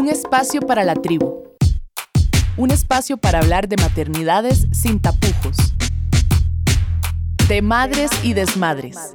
[0.00, 1.44] Un espacio para la tribu.
[2.56, 5.74] Un espacio para hablar de maternidades sin tapujos.
[7.46, 9.14] De madres y desmadres.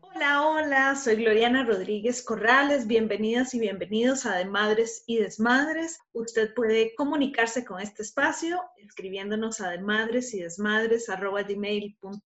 [0.00, 2.86] Hola, hola, soy Gloriana Rodríguez Corrales.
[2.86, 5.98] Bienvenidas y bienvenidos a De Madres y Desmadres.
[6.12, 12.20] Usted puede comunicarse con este espacio escribiéndonos a demadres y desmadres.gmail.com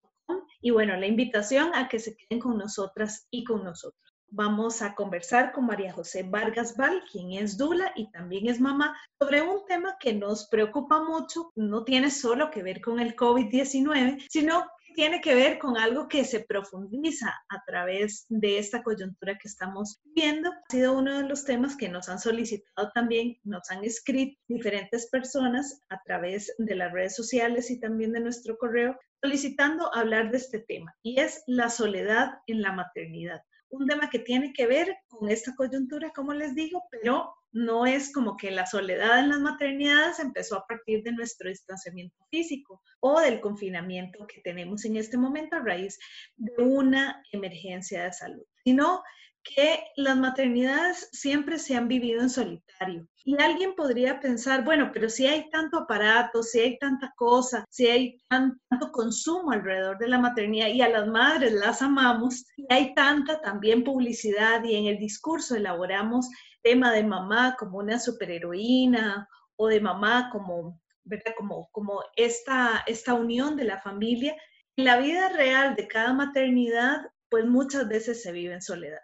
[0.60, 4.11] y bueno, la invitación a que se queden con nosotras y con nosotros.
[4.34, 8.98] Vamos a conversar con María José Vargas Val, quien es Dula y también es mamá,
[9.20, 11.52] sobre un tema que nos preocupa mucho.
[11.54, 14.64] No tiene solo que ver con el COVID-19, sino
[14.94, 20.00] tiene que ver con algo que se profundiza a través de esta coyuntura que estamos
[20.02, 20.50] viendo.
[20.50, 25.10] Ha sido uno de los temas que nos han solicitado también, nos han escrito diferentes
[25.10, 30.38] personas a través de las redes sociales y también de nuestro correo solicitando hablar de
[30.38, 34.96] este tema y es la soledad en la maternidad un tema que tiene que ver
[35.08, 39.40] con esta coyuntura, como les digo, pero no es como que la soledad en las
[39.40, 45.16] maternidades empezó a partir de nuestro distanciamiento físico o del confinamiento que tenemos en este
[45.16, 45.98] momento a raíz
[46.36, 49.02] de una emergencia de salud, sino
[49.42, 53.08] que las maternidades siempre se han vivido en solitario.
[53.24, 57.86] Y alguien podría pensar, bueno, pero si hay tanto aparato, si hay tanta cosa, si
[57.86, 62.94] hay tanto consumo alrededor de la maternidad y a las madres las amamos, y hay
[62.94, 66.28] tanta también publicidad y en el discurso elaboramos
[66.62, 71.34] tema de mamá como una superheroína o de mamá como, ¿verdad?
[71.36, 74.36] Como, como esta, esta unión de la familia.
[74.76, 77.02] En la vida real de cada maternidad,
[77.32, 79.00] pues muchas veces se vive en soledad.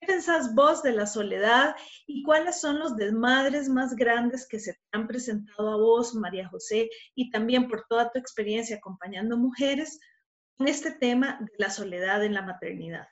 [0.00, 1.74] ¿Qué pensás vos de la soledad
[2.06, 6.48] y cuáles son los desmadres más grandes que se te han presentado a vos, María
[6.48, 9.98] José, y también por toda tu experiencia acompañando mujeres
[10.60, 13.08] en este tema de la soledad en la maternidad?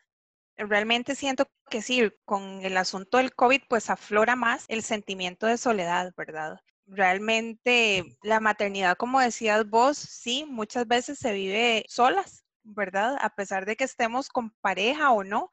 [0.56, 5.58] Realmente siento que sí, con el asunto del COVID, pues aflora más el sentimiento de
[5.58, 6.60] soledad, ¿verdad?
[6.86, 13.16] Realmente la maternidad, como decías vos, sí, muchas veces se vive solas, ¿verdad?
[13.20, 15.50] A pesar de que estemos con pareja o no,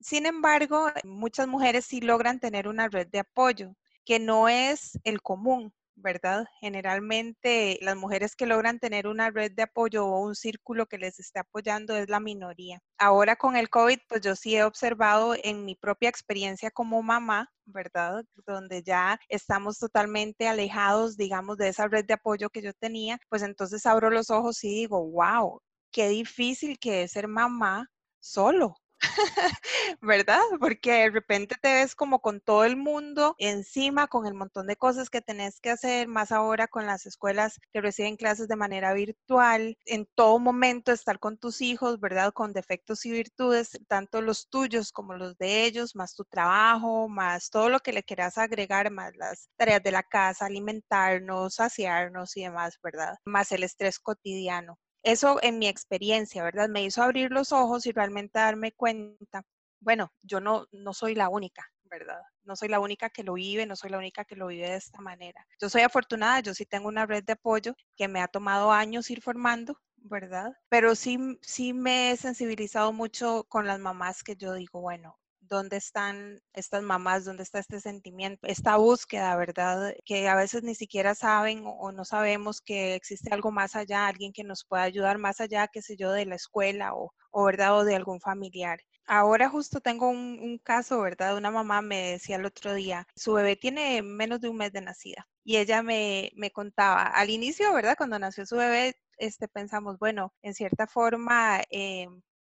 [0.00, 5.20] sin embargo, muchas mujeres sí logran tener una red de apoyo, que no es el
[5.20, 6.46] común, ¿verdad?
[6.60, 11.18] Generalmente las mujeres que logran tener una red de apoyo o un círculo que les
[11.20, 12.80] esté apoyando es la minoría.
[12.98, 17.50] Ahora con el COVID, pues yo sí he observado en mi propia experiencia como mamá,
[17.66, 18.24] ¿verdad?
[18.46, 23.42] Donde ya estamos totalmente alejados, digamos, de esa red de apoyo que yo tenía, pues
[23.42, 27.90] entonces abro los ojos y digo, wow, qué difícil que es ser mamá
[28.20, 28.76] solo,
[30.02, 30.40] ¿verdad?
[30.60, 34.76] Porque de repente te ves como con todo el mundo encima, con el montón de
[34.76, 38.92] cosas que tenés que hacer, más ahora con las escuelas que reciben clases de manera
[38.94, 42.32] virtual, en todo momento estar con tus hijos, ¿verdad?
[42.32, 47.50] Con defectos y virtudes, tanto los tuyos como los de ellos, más tu trabajo, más
[47.50, 52.42] todo lo que le quieras agregar, más las tareas de la casa, alimentarnos, saciarnos y
[52.44, 53.16] demás, ¿verdad?
[53.24, 54.78] Más el estrés cotidiano.
[55.02, 56.68] Eso en mi experiencia, ¿verdad?
[56.68, 59.42] Me hizo abrir los ojos y realmente darme cuenta,
[59.80, 62.20] bueno, yo no, no soy la única, ¿verdad?
[62.44, 64.76] No soy la única que lo vive, no soy la única que lo vive de
[64.76, 65.46] esta manera.
[65.60, 69.10] Yo soy afortunada, yo sí tengo una red de apoyo que me ha tomado años
[69.10, 70.52] ir formando, ¿verdad?
[70.68, 75.18] Pero sí, sí me he sensibilizado mucho con las mamás que yo digo, bueno,
[75.50, 79.94] dónde están estas mamás, dónde está este sentimiento, esta búsqueda, ¿verdad?
[80.06, 84.32] Que a veces ni siquiera saben o no sabemos que existe algo más allá, alguien
[84.32, 87.76] que nos pueda ayudar más allá, qué sé yo, de la escuela o, o ¿verdad?
[87.78, 88.80] O de algún familiar.
[89.06, 91.36] Ahora justo tengo un, caso, ¿verdad?
[91.36, 94.82] Una mamá me decía el otro día, su bebé tiene menos de un mes de
[94.82, 97.96] nacida y ella me, me contaba, al inicio, ¿verdad?
[97.96, 102.06] Cuando nació su bebé, este, pensamos, bueno, en cierta forma, eh,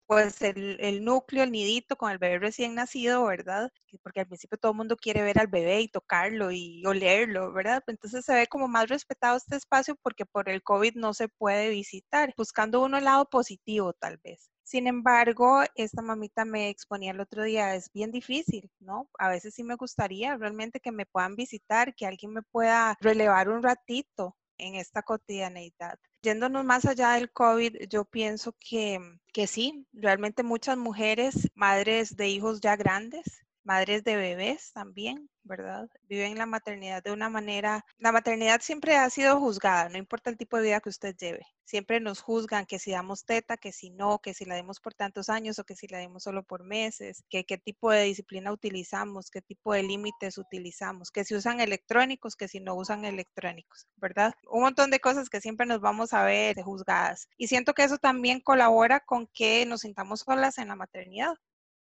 [0.10, 3.72] pues el, núcleo, el nidito con el bebé recién nacido, ¿verdad?
[4.02, 7.84] Porque al principio todo el mundo quiere ver al bebé y tocarlo y olerlo, ¿verdad?
[7.86, 11.70] Entonces se ve como más respetado este espacio porque por el COVID no se puede
[11.70, 14.50] visitar, buscando uno el lado positivo tal vez.
[14.64, 19.08] Sin embargo, esta mamita me exponía el otro día, es bien difícil, ¿no?
[19.20, 23.50] A veces sí me gustaría realmente que me puedan visitar, que alguien me pueda relevar
[23.50, 25.98] un ratito, en esta cotidianeidad.
[26.22, 29.00] Yéndonos más allá del COVID, yo pienso que,
[29.34, 35.90] que sí, realmente muchas mujeres, madres de hijos ya grandes, madres de bebés también, ¿verdad?
[36.08, 40.38] Viven la maternidad de una manera, la maternidad siempre ha sido juzgada, no importa el
[40.38, 41.46] tipo de vida que usted lleve.
[41.66, 44.94] Siempre nos juzgan que si damos teta, que si no, que si la demos por
[44.94, 48.52] tantos años o que si la demos solo por meses, que qué tipo de disciplina
[48.52, 53.88] utilizamos, qué tipo de límites utilizamos, que si usan electrónicos, que si no usan electrónicos,
[53.98, 54.34] ¿verdad?
[54.50, 57.28] Un montón de cosas que siempre nos vamos a ver juzgadas.
[57.38, 61.34] Y siento que eso también colabora con que nos sintamos solas en la maternidad,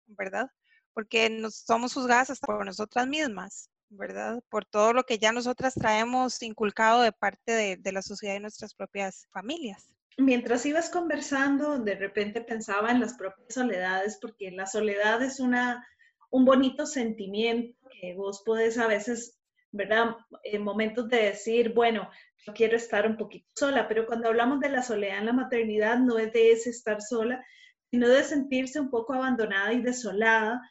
[0.07, 0.51] ¿verdad?
[0.97, 4.43] Porque nos, somos juzgadas hasta por nosotras mismas, ¿verdad?
[4.49, 8.41] Por todo lo que ya nosotras traemos inculcado de parte de, de la sociedad y
[8.41, 9.93] nuestras propias familias.
[10.17, 15.87] Mientras ibas conversando, de repente pensaba en las propias soledades, porque la soledad es una,
[16.31, 19.39] un bonito sentimiento que vos podés a veces,
[19.73, 20.17] ¿verdad?
[20.45, 22.09] En momentos de decir, bueno,
[22.47, 25.99] yo quiero estar un poquito sola, pero cuando hablamos de la soledad en la maternidad,
[25.99, 27.45] no es de ese estar sola,
[27.91, 30.63] sino de sentirse un poco abandonada y desolada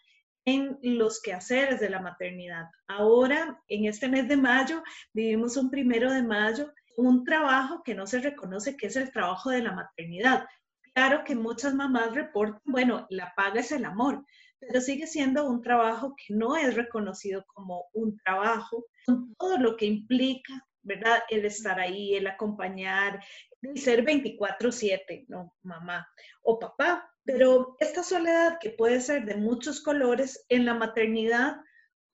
[0.45, 2.69] en los quehaceres de la maternidad.
[2.88, 4.83] Ahora, en este mes de mayo,
[5.13, 9.50] vivimos un primero de mayo, un trabajo que no se reconoce que es el trabajo
[9.50, 10.45] de la maternidad.
[10.94, 14.24] Claro que muchas mamás reportan, bueno, la paga es el amor,
[14.59, 19.75] pero sigue siendo un trabajo que no es reconocido como un trabajo, con todo lo
[19.75, 20.53] que implica,
[20.86, 21.24] ¿verdad?
[21.30, 23.22] El estar ahí, el acompañar,
[23.62, 25.54] el ser 24/7, ¿no?
[25.64, 26.08] Mamá
[26.44, 31.58] o papá, pero esta soledad que puede ser de muchos colores en la maternidad,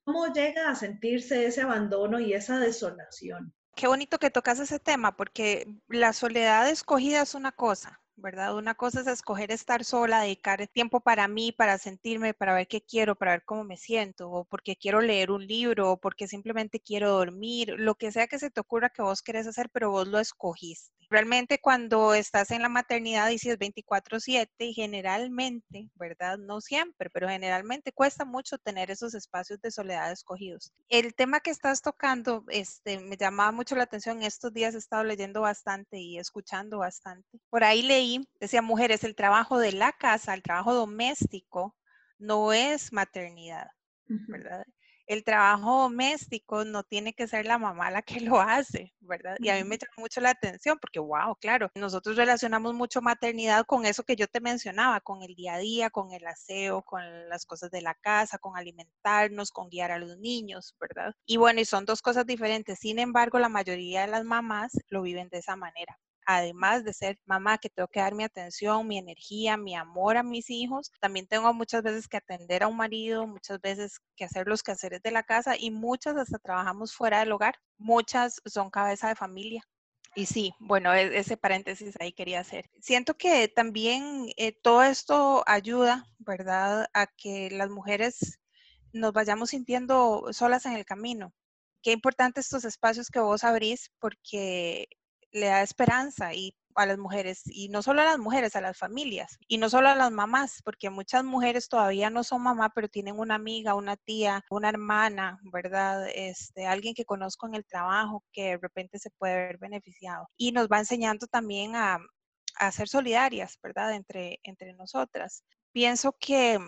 [0.03, 3.53] ¿cómo llega a sentirse ese abandono y esa desolación?
[3.75, 8.55] Qué bonito que tocas ese tema, porque la soledad escogida es una cosa, ¿verdad?
[8.55, 12.81] Una cosa es escoger estar sola, dedicar tiempo para mí, para sentirme, para ver qué
[12.81, 16.79] quiero, para ver cómo me siento, o porque quiero leer un libro, o porque simplemente
[16.79, 20.07] quiero dormir, lo que sea que se te ocurra que vos querés hacer, pero vos
[20.07, 20.91] lo escogiste.
[21.09, 26.37] Realmente cuando estás en la maternidad y si es 24/7, generalmente, ¿verdad?
[26.37, 30.71] No siempre, pero generalmente cuesta mucho tener esos espacios de soledad escogidos.
[30.87, 34.23] El tema que estás tocando, este, me llamaba mucho la atención.
[34.23, 37.39] Estos días he estado leyendo bastante y escuchando bastante.
[37.49, 41.75] Por ahí leí decía, mujeres, el trabajo de la casa, el trabajo doméstico,
[42.17, 43.67] no es maternidad,
[44.05, 44.65] ¿verdad?
[45.07, 49.35] El trabajo doméstico no tiene que ser la mamá la que lo hace, ¿verdad?
[49.39, 53.65] Y a mí me llama mucho la atención porque, wow, claro, nosotros relacionamos mucho maternidad
[53.65, 57.01] con eso que yo te mencionaba, con el día a día, con el aseo, con
[57.27, 61.13] las cosas de la casa, con alimentarnos, con guiar a los niños, ¿verdad?
[61.25, 62.79] Y bueno, y son dos cosas diferentes.
[62.79, 67.19] Sin embargo, la mayoría de las mamás lo viven de esa manera además de ser
[67.25, 71.27] mamá que tengo que dar mi atención, mi energía, mi amor a mis hijos, también
[71.27, 75.11] tengo muchas veces que atender a un marido, muchas veces que hacer los quehaceres de
[75.11, 77.55] la casa y muchas hasta trabajamos fuera del hogar.
[77.77, 79.63] Muchas son cabeza de familia.
[80.15, 82.69] Y sí, bueno, e-, ese paréntesis ahí quería hacer.
[82.81, 88.39] Siento que también eh, todo esto ayuda, ¿verdad?, a que las mujeres
[88.93, 91.33] nos vayamos sintiendo solas en el camino.
[91.81, 94.87] Qué importante estos espacios que vos abrís porque
[95.31, 98.77] le da esperanza y a las mujeres, y no solo a las mujeres, a las
[98.77, 102.87] familias, y no solo a las mamás, porque muchas mujeres todavía no son mamá, pero
[102.87, 106.07] tienen una amiga, una tía, una hermana, ¿verdad?
[106.13, 110.29] Este, alguien que conozco en el trabajo que de repente se puede ver beneficiado.
[110.37, 111.99] Y nos va enseñando también a,
[112.55, 113.93] a ser solidarias, ¿verdad?
[113.93, 115.43] Entre, entre nosotras.
[115.71, 116.59] Pienso que,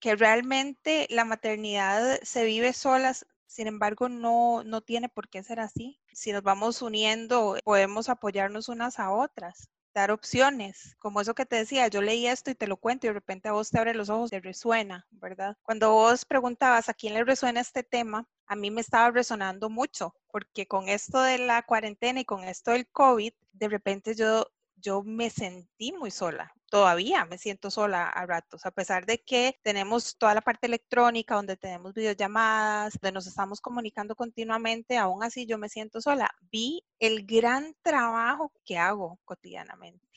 [0.00, 5.60] que realmente la maternidad se vive solas sin embargo, no, no tiene por qué ser
[5.60, 6.00] así.
[6.12, 11.56] Si nos vamos uniendo, podemos apoyarnos unas a otras dar opciones, como eso que te
[11.56, 13.94] decía, yo leí esto y te lo cuento y de repente a vos te abre
[13.94, 15.56] los ojos, te resuena, ¿verdad?
[15.62, 20.14] Cuando vos preguntabas a quién le resuena este tema, a mí me estaba resonando mucho,
[20.30, 24.46] porque con esto de la cuarentena y con esto del COVID, de repente yo,
[24.76, 29.60] yo me sentí muy sola, todavía me siento sola a ratos, a pesar de que
[29.62, 35.44] tenemos toda la parte electrónica, donde tenemos videollamadas, donde nos estamos comunicando continuamente, aún así
[35.44, 36.34] yo me siento sola.
[36.50, 40.08] Vi el gran trabajo que hago cotidianamente,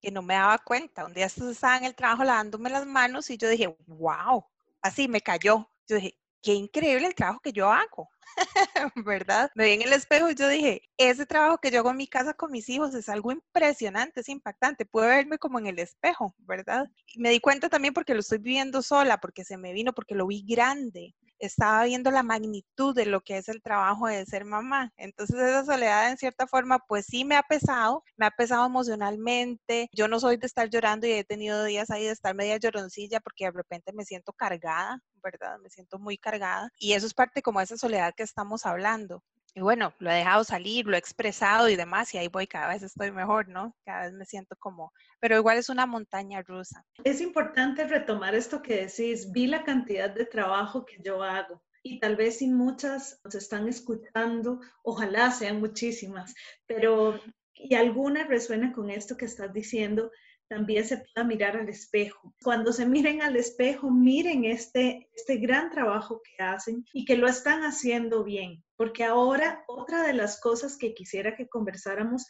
[0.00, 1.04] que no me daba cuenta.
[1.04, 4.46] Un día estaba en el trabajo lavándome las manos y yo dije, wow,
[4.82, 5.68] así me cayó.
[5.88, 8.08] Yo dije, qué increíble el trabajo que yo hago,
[9.04, 9.50] ¿verdad?
[9.54, 12.06] Me vi en el espejo y yo dije, ese trabajo que yo hago en mi
[12.06, 16.34] casa con mis hijos es algo impresionante, es impactante, puedo verme como en el espejo,
[16.38, 16.88] ¿verdad?
[17.16, 20.26] Me di cuenta también porque lo estoy viviendo sola, porque se me vino, porque lo
[20.26, 24.92] vi grande, estaba viendo la magnitud de lo que es el trabajo de ser mamá.
[24.96, 29.88] Entonces esa soledad en cierta forma pues sí me ha pesado, me ha pesado emocionalmente.
[29.92, 33.20] Yo no soy de estar llorando y he tenido días ahí de estar media lloroncilla
[33.20, 35.58] porque de repente me siento cargada, ¿verdad?
[35.62, 36.70] Me siento muy cargada.
[36.78, 39.22] Y eso es parte como esa soledad que estamos hablando.
[39.56, 42.68] Y bueno, lo he dejado salir, lo he expresado y demás, y ahí voy, cada
[42.68, 43.76] vez estoy mejor, ¿no?
[43.84, 46.84] Cada vez me siento como, pero igual es una montaña rusa.
[47.04, 51.62] Es importante retomar esto que decís, vi la cantidad de trabajo que yo hago.
[51.84, 56.34] Y tal vez si muchas nos están escuchando, ojalá sean muchísimas,
[56.66, 57.20] pero
[57.54, 60.10] y alguna resuena con esto que estás diciendo,
[60.48, 62.34] también se pueda mirar al espejo.
[62.42, 67.28] Cuando se miren al espejo, miren este, este gran trabajo que hacen y que lo
[67.28, 68.62] están haciendo bien.
[68.76, 72.26] Porque ahora otra de las cosas que quisiera que conversáramos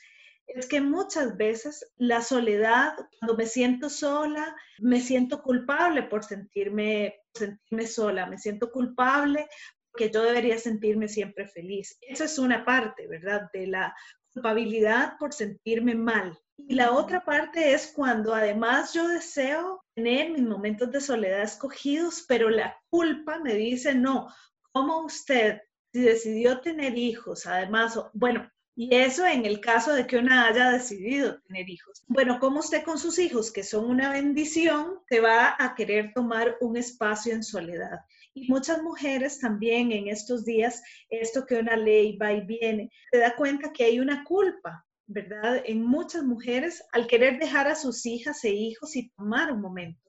[0.47, 7.15] es que muchas veces la soledad, cuando me siento sola, me siento culpable por sentirme,
[7.35, 9.47] sentirme sola, me siento culpable
[9.91, 11.97] porque yo debería sentirme siempre feliz.
[12.01, 13.49] Esa es una parte, ¿verdad?
[13.53, 13.95] De la
[14.33, 16.37] culpabilidad por sentirme mal.
[16.57, 22.25] Y la otra parte es cuando además yo deseo tener mis momentos de soledad escogidos,
[22.29, 24.29] pero la culpa me dice, no,
[24.73, 25.61] ¿cómo usted,
[25.93, 30.71] si decidió tener hijos, además, bueno, y eso en el caso de que una haya
[30.71, 32.03] decidido tener hijos.
[32.09, 36.57] Bueno, ¿cómo usted con sus hijos, que son una bendición, te va a querer tomar
[36.61, 38.01] un espacio en soledad?
[38.35, 43.19] Y muchas mujeres también en estos días, esto que una ley va y viene, se
[43.19, 45.63] da cuenta que hay una culpa, ¿verdad?
[45.65, 50.01] En muchas mujeres al querer dejar a sus hijas e hijos y tomar un momento.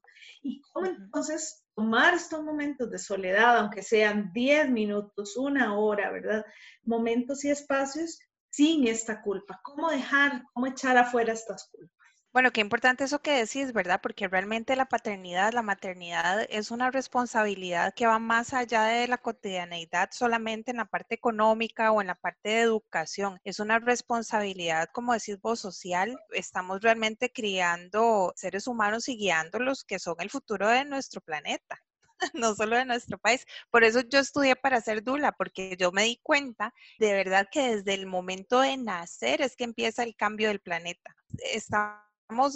[0.42, 6.46] ¿Y cómo entonces tomar estos momentos de soledad, aunque sean 10 minutos, una hora, ¿verdad?
[6.84, 9.60] Momentos y espacios sin esta culpa?
[9.64, 12.05] ¿Cómo dejar, cómo echar afuera estas culpas?
[12.36, 14.02] Bueno, qué importante eso que decís, ¿verdad?
[14.04, 19.18] Porque realmente la paternidad, la maternidad es una responsabilidad que va más allá de la
[19.20, 23.40] cotidianeidad solamente en la parte económica o en la parte de educación.
[23.46, 26.20] Es una responsabilidad, como decís vos, social.
[26.32, 31.80] Estamos realmente criando seres humanos y guiándolos que son el futuro de nuestro planeta.
[32.34, 33.46] no solo de nuestro país.
[33.72, 37.78] Por eso yo estudié para ser dula, porque yo me di cuenta de verdad que
[37.78, 41.16] desde el momento de nacer es que empieza el cambio del planeta.
[41.54, 42.05] Estamos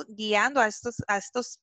[0.09, 1.59] guiando a estos, a estos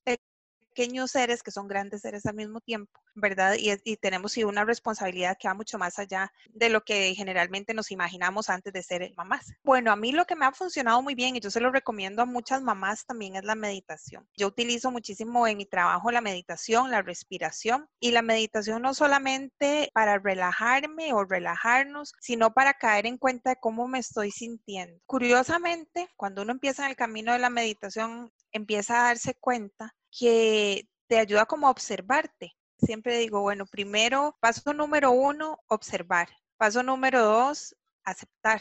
[0.77, 3.55] pequeños seres que son grandes seres al mismo tiempo, ¿verdad?
[3.59, 8.51] Y, tenemos una responsabilidad que va mucho más allá de lo que generalmente nos imaginamos
[8.51, 9.55] antes de ser mamás.
[9.65, 12.21] Bueno, a mí lo que me ha funcionado muy bien y yo se lo recomiendo
[12.21, 14.29] a muchas mamás también es la meditación.
[14.37, 19.91] Yo utilizo muchísimo en mi trabajo la meditación, la respiración y la meditación no solamente
[19.95, 25.01] para relajarme o relajarnos, sino para caer en cuenta de cómo me estoy sintiendo.
[25.07, 30.89] Curiosamente, cuando uno empieza en el camino de la meditación, empieza a darse cuenta que
[31.09, 32.57] te ayuda como a observarte.
[32.79, 36.29] Siempre digo, bueno, primero, paso número uno, observar.
[36.57, 38.61] Paso número dos, aceptar.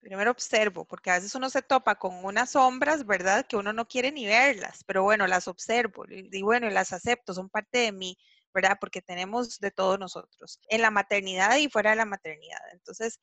[0.00, 3.46] Primero observo, porque a veces uno se topa con unas sombras, ¿verdad?
[3.46, 7.50] Que uno no quiere ni verlas, pero bueno, las observo y bueno, las acepto, son
[7.50, 8.16] parte de mí,
[8.54, 8.78] ¿verdad?
[8.80, 12.60] Porque tenemos de todos nosotros, en la maternidad y fuera de la maternidad.
[12.72, 13.20] Entonces,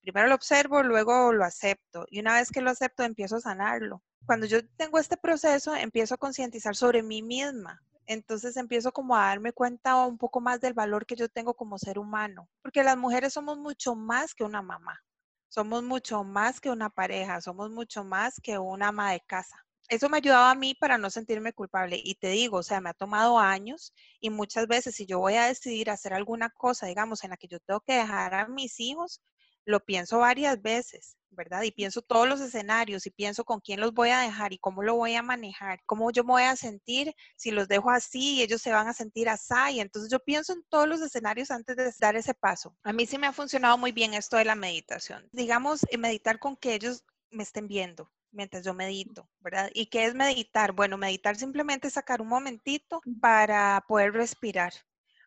[0.00, 4.02] primero lo observo, luego lo acepto y una vez que lo acepto, empiezo a sanarlo
[4.26, 7.82] cuando yo tengo este proceso, empiezo a concientizar sobre mí misma.
[8.06, 11.78] Entonces empiezo como a darme cuenta un poco más del valor que yo tengo como
[11.78, 15.00] ser humano, porque las mujeres somos mucho más que una mamá,
[15.48, 19.64] somos mucho más que una pareja, somos mucho más que una ama de casa.
[19.88, 22.00] Eso me ayudaba a mí para no sentirme culpable.
[22.02, 25.34] Y te digo, o sea, me ha tomado años y muchas veces si yo voy
[25.34, 28.78] a decidir hacer alguna cosa, digamos, en la que yo tengo que dejar a mis
[28.78, 29.20] hijos,
[29.64, 31.62] lo pienso varias veces, ¿verdad?
[31.62, 34.82] Y pienso todos los escenarios y pienso con quién los voy a dejar y cómo
[34.82, 38.42] lo voy a manejar, cómo yo me voy a sentir si los dejo así y
[38.42, 39.54] ellos se van a sentir así.
[39.72, 42.76] Y entonces yo pienso en todos los escenarios antes de dar ese paso.
[42.82, 45.28] A mí sí me ha funcionado muy bien esto de la meditación.
[45.32, 49.70] Digamos, eh, meditar con que ellos me estén viendo, mientras yo medito, ¿verdad?
[49.74, 50.72] ¿Y qué es meditar?
[50.72, 54.72] Bueno, meditar simplemente es sacar un momentito para poder respirar,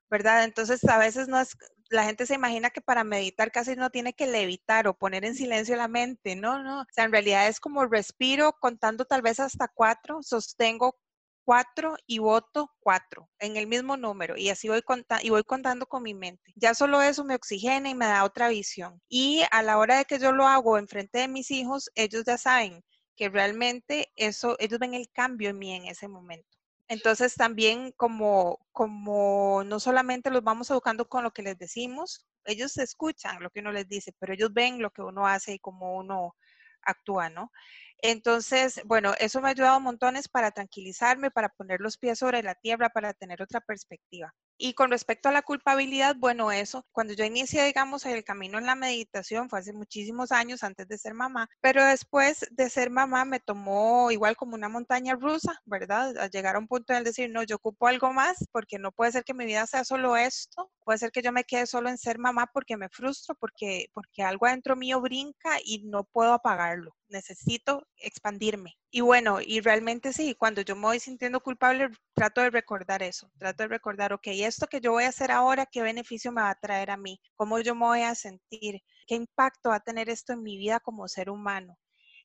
[0.10, 0.44] ¿verdad?
[0.44, 1.56] Entonces a veces no es,
[1.94, 5.36] la gente se imagina que para meditar casi no tiene que levitar o poner en
[5.36, 9.40] silencio la mente, no, no, o sea, en realidad es como respiro contando tal vez
[9.40, 10.98] hasta cuatro, sostengo
[11.46, 14.82] cuatro y voto cuatro en el mismo número y así voy,
[15.22, 16.54] y voy contando con mi mente.
[16.56, 19.02] Ya solo eso me oxigena y me da otra visión.
[19.10, 22.24] Y a la hora de que yo lo hago en frente de mis hijos, ellos
[22.26, 22.84] ya saben
[23.16, 26.58] que realmente eso, ellos ven el cambio en mí en ese momento.
[26.88, 32.78] Entonces también como, como no solamente los vamos educando con lo que les decimos, ellos
[32.78, 35.96] escuchan lo que uno les dice, pero ellos ven lo que uno hace y cómo
[35.98, 36.36] uno
[36.82, 37.52] actúa, ¿no?
[38.00, 42.56] Entonces, bueno, eso me ha ayudado montones para tranquilizarme, para poner los pies sobre la
[42.56, 44.34] tierra, para tener otra perspectiva.
[44.57, 48.65] Y con respecto a la culpabilidad, bueno, eso, cuando yo inicié, digamos, el camino en
[48.65, 53.25] la meditación, fue hace muchísimos años antes de ser mamá, pero después de ser mamá
[53.25, 56.13] me tomó igual como una montaña rusa, ¿verdad?
[56.31, 59.24] Llegar a un punto en decir, no, yo ocupo algo más porque no puede ser
[59.24, 62.19] que mi vida sea solo esto, puede ser que yo me quede solo en ser
[62.19, 67.88] mamá porque me frustro, porque, porque algo adentro mío brinca y no puedo apagarlo necesito
[67.98, 68.75] expandirme.
[68.91, 73.31] Y bueno, y realmente sí, cuando yo me voy sintiendo culpable, trato de recordar eso,
[73.38, 76.50] trato de recordar, ok, esto que yo voy a hacer ahora, ¿qué beneficio me va
[76.50, 77.20] a traer a mí?
[77.36, 78.82] ¿Cómo yo me voy a sentir?
[79.08, 81.78] ¿Qué impacto va a tener esto en mi vida como ser humano?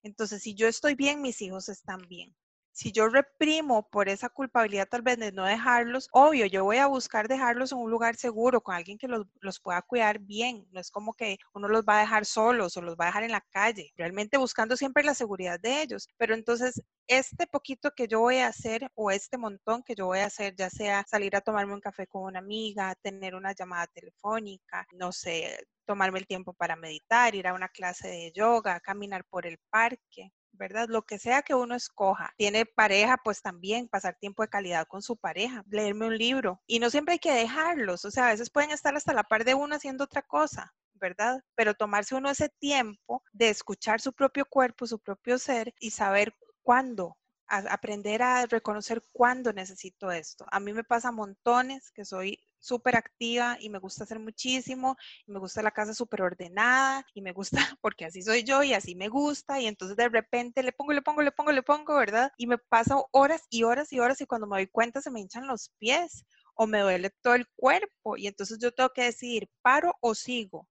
[0.02, 2.34] Entonces, si yo estoy bien, mis hijos están bien.
[2.78, 6.86] Si yo reprimo por esa culpabilidad tal vez de no dejarlos, obvio, yo voy a
[6.86, 10.64] buscar dejarlos en un lugar seguro, con alguien que los, los pueda cuidar bien.
[10.70, 13.24] No es como que uno los va a dejar solos o los va a dejar
[13.24, 16.08] en la calle, realmente buscando siempre la seguridad de ellos.
[16.18, 20.20] Pero entonces, este poquito que yo voy a hacer o este montón que yo voy
[20.20, 23.88] a hacer, ya sea salir a tomarme un café con una amiga, tener una llamada
[23.88, 29.24] telefónica, no sé, tomarme el tiempo para meditar, ir a una clase de yoga, caminar
[29.24, 30.88] por el parque, ¿verdad?
[30.88, 32.34] Lo que sea que uno escoja.
[32.36, 36.60] Tiene pareja, pues también pasar tiempo de calidad con su pareja, leerme un libro.
[36.66, 39.44] Y no siempre hay que dejarlos, o sea, a veces pueden estar hasta la par
[39.44, 40.74] de uno haciendo otra cosa.
[41.00, 41.44] ¿verdad?
[41.54, 46.34] Pero tomarse uno ese tiempo de escuchar su propio cuerpo, su propio ser y saber
[46.62, 47.16] cuándo
[47.48, 50.44] aprender a reconocer cuándo necesito esto.
[50.50, 54.96] A mí me pasa montones que soy súper activa y me gusta hacer muchísimo,
[55.26, 57.50] y me gusta la casa súper ordenada y me gusta
[57.80, 61.02] porque así soy yo y así me gusta y entonces de repente le pongo, le
[61.02, 62.32] pongo, le pongo, le pongo, ¿verdad?
[62.36, 65.20] Y me paso horas y horas y horas y cuando me doy cuenta se me
[65.20, 66.24] hinchan los pies
[66.54, 70.68] o me duele todo el cuerpo y entonces yo tengo que decidir, paro o sigo.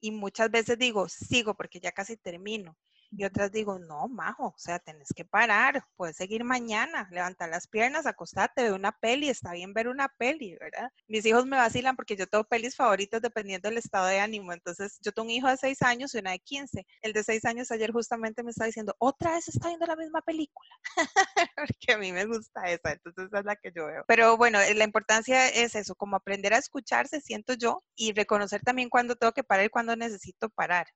[0.00, 2.76] Y muchas veces digo, sigo porque ya casi termino.
[3.10, 7.66] Y otras digo, no, majo, o sea, tenés que parar, puedes seguir mañana, levantar las
[7.66, 10.90] piernas, acostarte, ver una peli, está bien ver una peli, ¿verdad?
[11.06, 14.52] Mis hijos me vacilan porque yo tengo pelis favoritas dependiendo del estado de ánimo.
[14.52, 16.86] Entonces, yo tengo un hijo de 6 años y una de 15.
[17.02, 20.20] El de 6 años ayer justamente me está diciendo, otra vez está viendo la misma
[20.22, 20.70] película,
[21.56, 24.04] porque a mí me gusta esa, entonces esa es la que yo veo.
[24.06, 28.90] Pero bueno, la importancia es eso, como aprender a escucharse, siento yo, y reconocer también
[28.90, 30.86] cuándo tengo que parar y cuándo necesito parar.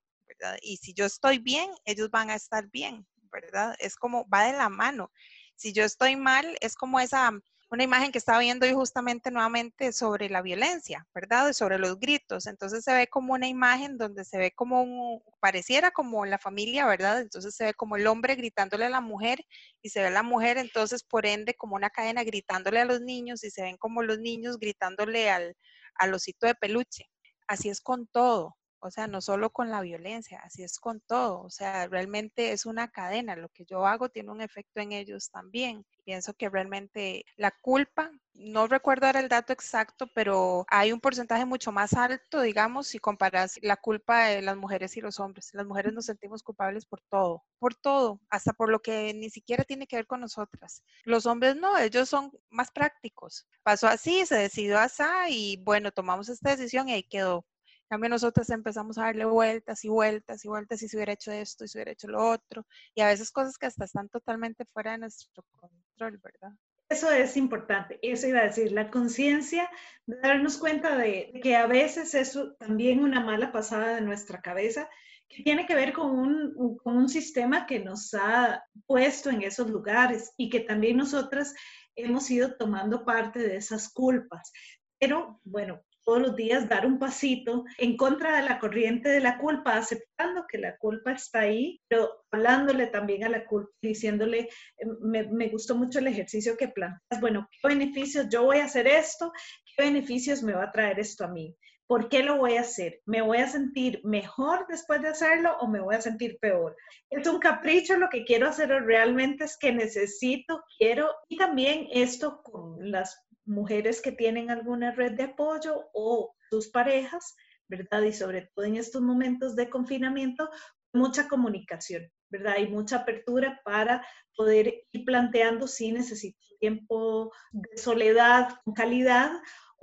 [0.61, 3.75] Y si yo estoy bien, ellos van a estar bien, ¿verdad?
[3.79, 5.11] Es como va de la mano.
[5.57, 7.33] Si yo estoy mal, es como esa,
[7.73, 11.55] una imagen que estaba viendo hoy justamente nuevamente sobre la violencia, ¿verdad?
[11.55, 12.47] Sobre los gritos.
[12.47, 16.87] Entonces se ve como una imagen donde se ve como un, pareciera como la familia,
[16.87, 17.23] ¿verdad?
[17.23, 19.45] Entonces se ve como el hombre gritándole a la mujer
[19.81, 23.43] y se ve la mujer entonces por ende como una cadena gritándole a los niños
[23.43, 25.57] y se ven como los niños gritándole al,
[25.95, 27.07] al osito de peluche.
[27.47, 28.55] Así es con todo.
[28.85, 31.41] O sea, no solo con la violencia, así es con todo.
[31.43, 33.37] O sea, realmente es una cadena.
[33.37, 35.87] Lo que yo hago tiene un efecto en ellos también.
[36.05, 41.71] Pienso que realmente la culpa, no recuerdo el dato exacto, pero hay un porcentaje mucho
[41.71, 45.51] más alto, digamos, si comparas la culpa de las mujeres y los hombres.
[45.53, 49.63] Las mujeres nos sentimos culpables por todo, por todo, hasta por lo que ni siquiera
[49.65, 50.83] tiene que ver con nosotras.
[51.05, 53.47] Los hombres no, ellos son más prácticos.
[53.63, 57.47] Pasó así, se decidió así y bueno, tomamos esta decisión y ahí quedó
[57.93, 61.65] cambio nosotros empezamos a darle vueltas y vueltas y vueltas y si hubiera hecho esto
[61.65, 62.67] y si hubiera hecho lo otro.
[62.95, 66.57] Y a veces cosas que hasta están totalmente fuera de nuestro control, ¿verdad?
[66.89, 69.69] Eso es importante, eso iba a decir, la conciencia
[70.07, 74.89] de darnos cuenta de que a veces es también una mala pasada de nuestra cabeza
[75.29, 79.69] que tiene que ver con un, con un sistema que nos ha puesto en esos
[79.69, 81.55] lugares y que también nosotras
[81.95, 84.51] hemos ido tomando parte de esas culpas.
[84.99, 89.39] Pero bueno, todos los días dar un pasito en contra de la corriente de la
[89.39, 94.87] culpa, aceptando que la culpa está ahí, pero hablándole también a la culpa, diciéndole, eh,
[95.01, 98.87] me, me gustó mucho el ejercicio que planteas, bueno, ¿qué beneficios yo voy a hacer
[98.87, 99.33] esto?
[99.77, 101.57] ¿Qué beneficios me va a traer esto a mí?
[101.87, 103.01] ¿Por qué lo voy a hacer?
[103.05, 106.75] ¿Me voy a sentir mejor después de hacerlo o me voy a sentir peor?
[107.11, 111.11] ¿Es un capricho lo que quiero hacer realmente es que necesito, quiero?
[111.29, 117.35] Y también esto con las mujeres que tienen alguna red de apoyo o sus parejas,
[117.69, 118.03] ¿verdad?
[118.03, 120.51] Y sobre todo en estos momentos de confinamiento,
[120.93, 122.57] mucha comunicación, ¿verdad?
[122.59, 129.33] Y mucha apertura para poder ir planteando si necesito tiempo de soledad con calidad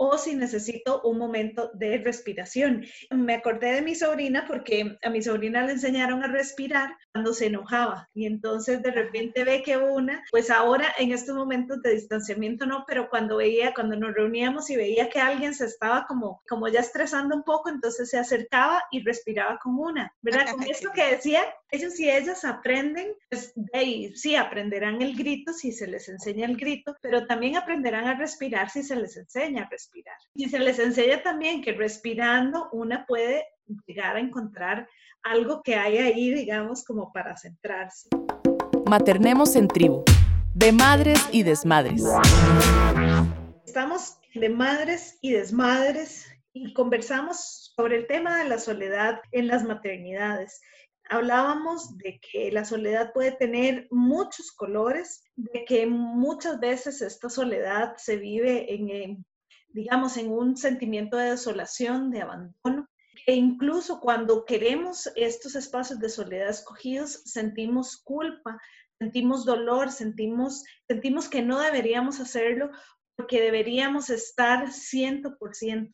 [0.01, 2.85] o si necesito un momento de respiración.
[3.11, 7.47] Me acordé de mi sobrina porque a mi sobrina le enseñaron a respirar cuando se
[7.47, 12.65] enojaba y entonces de repente ve que una, pues ahora en estos momentos de distanciamiento
[12.65, 16.69] no, pero cuando veía, cuando nos reuníamos y veía que alguien se estaba como, como
[16.69, 20.45] ya estresando un poco, entonces se acercaba y respiraba con una, ¿verdad?
[20.59, 25.71] Con esto que decía, ellos y ellas aprenden, pues de sí, aprenderán el grito si
[25.71, 29.69] se les enseña el grito, pero también aprenderán a respirar si se les enseña a
[29.69, 30.17] respirar respirar.
[30.35, 33.45] Y se les enseña también que respirando una puede
[33.85, 34.87] llegar a encontrar
[35.23, 38.09] algo que hay ahí, digamos, como para centrarse.
[38.87, 40.03] Maternemos en tribu,
[40.53, 42.03] de madres y desmadres.
[43.65, 49.63] Estamos de madres y desmadres y conversamos sobre el tema de la soledad en las
[49.63, 50.61] maternidades
[51.09, 57.95] hablábamos de que la soledad puede tener muchos colores, de que muchas veces esta soledad
[57.97, 59.25] se vive en,
[59.69, 62.87] digamos, en un sentimiento de desolación, de abandono,
[63.25, 68.59] e incluso cuando queremos estos espacios de soledad escogidos, sentimos culpa
[68.99, 72.69] sentimos dolor, sentimos, sentimos que no deberíamos hacerlo
[73.15, 75.91] porque deberíamos estar 100%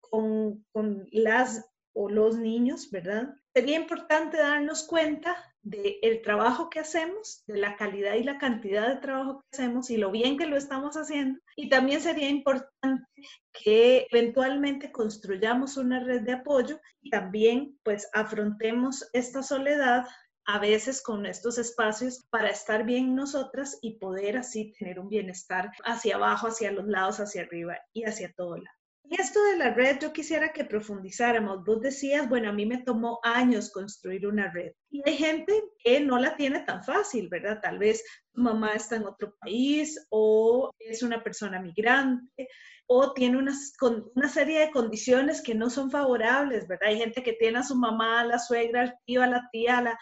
[0.00, 3.34] con, con las o los niños, ¿verdad?
[3.54, 5.36] Sería importante darnos cuenta
[5.68, 9.96] del trabajo que hacemos, de la calidad y la cantidad de trabajo que hacemos y
[9.96, 11.40] lo bien que lo estamos haciendo.
[11.56, 13.06] Y también sería importante
[13.52, 20.06] que eventualmente construyamos una red de apoyo y también pues afrontemos esta soledad
[20.46, 25.70] a veces con estos espacios para estar bien nosotras y poder así tener un bienestar
[25.84, 28.77] hacia abajo, hacia los lados, hacia arriba y hacia todo lado.
[29.10, 31.64] Y esto de la red, yo quisiera que profundizáramos.
[31.64, 34.72] Vos decías, bueno, a mí me tomó años construir una red.
[34.90, 37.60] Y hay gente que no la tiene tan fácil, ¿verdad?
[37.62, 42.48] Tal vez mamá está en otro país o es una persona migrante
[42.86, 43.72] o tiene unas,
[44.14, 46.88] una serie de condiciones que no son favorables, ¿verdad?
[46.90, 49.80] Hay gente que tiene a su mamá, a la suegra, al tío, a la tía,
[49.80, 49.98] la...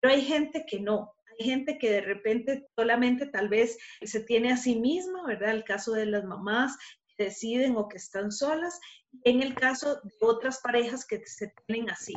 [0.00, 1.14] pero hay gente que no.
[1.38, 5.50] Hay gente que de repente solamente tal vez se tiene a sí misma, ¿verdad?
[5.50, 6.78] El caso de las mamás
[7.18, 8.78] deciden o que están solas,
[9.24, 12.14] en el caso de otras parejas que se tienen así.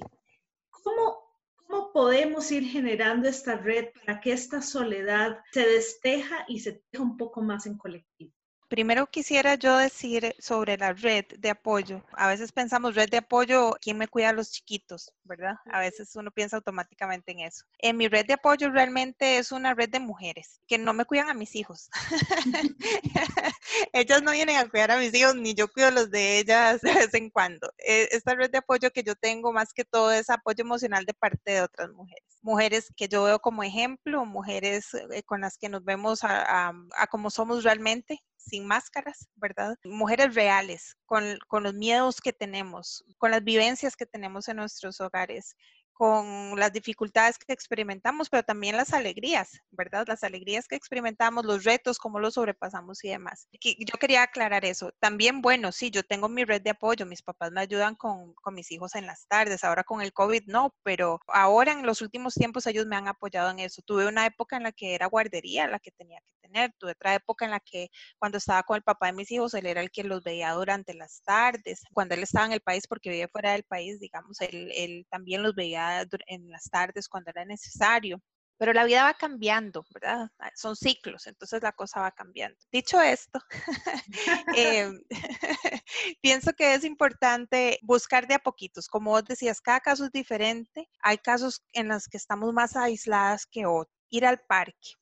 [0.69, 1.19] ¿Cómo,
[1.55, 7.03] ¿Cómo podemos ir generando esta red para que esta soledad se desteja y se deja
[7.03, 8.33] un poco más en colectivo?
[8.69, 12.03] Primero quisiera yo decir sobre la red de apoyo.
[12.13, 15.11] A veces pensamos red de apoyo, ¿quién me cuida a los chiquitos?
[15.23, 15.55] ¿Verdad?
[15.71, 17.65] A veces uno piensa automáticamente en eso.
[17.79, 21.31] En mi red de apoyo realmente es una red de mujeres que no me cuidan
[21.31, 21.89] a mis hijos.
[23.93, 26.93] ellas no vienen a cuidar a mis hijos, ni yo cuido los de ellas de
[26.93, 27.73] vez en cuando.
[27.79, 31.15] E, esta red de apoyo que yo tengo más que todo es apoyo emocional de
[31.15, 32.23] parte de otras mujeres.
[32.43, 37.07] Mujeres que yo veo como ejemplo, mujeres eh, con las que nos vemos a, a
[37.07, 39.77] como somos realmente, sin máscaras, ¿verdad?
[39.83, 44.99] Mujeres reales, con, con, los miedos que tenemos, con las vivencias que tenemos en nuestros
[45.01, 45.55] hogares,
[45.99, 50.05] con las dificultades que experimentamos, pero también las alegrías, ¿verdad?
[50.07, 53.49] Las alegrías que experimentamos, los retos, cómo los sobrepasamos y demás.
[53.51, 54.93] Yo quería aclarar eso.
[55.01, 58.55] También, bueno, sí, yo tengo mi red de apoyo, mis papás me ayudan con, con
[58.55, 62.33] mis hijos en las tardes, ahora con el COVID no, pero ahora en los últimos
[62.33, 63.81] tiempos ellos me han apoyado en eso.
[63.81, 67.15] Tuve una época en la que era guardería la que tenía que tener, tuve otra
[67.15, 69.91] época en la que cuando estaba con el papá de mis hijos, él era el
[69.91, 73.53] que los veía durante las tardes, cuando él estaba en el país, porque vivía fuera
[73.53, 78.21] del país, digamos, él, también los veía en las tardes cuando era necesario.
[78.57, 80.29] Pero la vida va cambiando, ¿verdad?
[80.37, 82.57] Ah, son ciclos, entonces la cosa va cambiando.
[82.73, 83.39] Dicho esto,
[84.57, 85.01] em,
[86.21, 88.89] pienso que es importante buscar de a poquitos.
[88.89, 90.89] Como vos decías, cada caso es diferente.
[91.01, 93.95] Hay casos en los que estamos más aisladas que otros.
[94.09, 94.98] Ir al parque,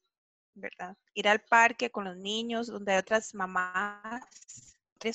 [0.60, 0.96] ¿verdad?
[1.14, 4.24] Ir al parque con los niños, donde hay otras mamás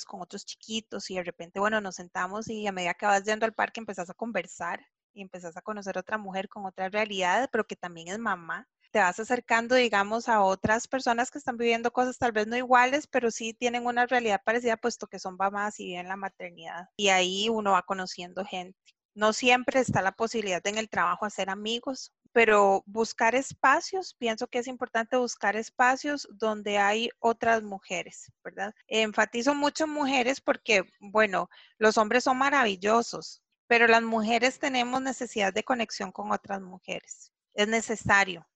[0.07, 3.45] con otros chiquitos y de repente, bueno, nos sentamos y a medida que vas yendo
[3.45, 4.81] al parque empezás a conversar
[5.13, 8.67] y empezás a conocer otra mujer con otra realidad, pero que también es mamá.
[8.91, 13.07] Te vas acercando, digamos, a otras personas que están viviendo cosas tal vez no iguales,
[13.07, 16.89] pero sí tienen una realidad parecida, puesto que son mamás y viven la maternidad.
[16.97, 18.79] Y ahí uno va conociendo gente.
[19.15, 24.59] No siempre está la posibilidad en el trabajo hacer amigos, pero buscar espacios, pienso que
[24.59, 28.75] es importante buscar espacios donde hay otras mujeres, ¿verdad?
[28.87, 35.65] Enfatizo mucho mujeres porque, bueno, los hombres son maravillosos, pero las mujeres tenemos necesidad de
[35.65, 37.33] conexión con otras mujeres.
[37.55, 38.49] Es necesario.